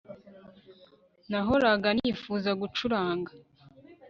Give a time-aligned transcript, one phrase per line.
[1.29, 3.31] Nahoraga nifuza gucuranga